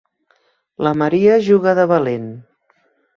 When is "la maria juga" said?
0.87-1.75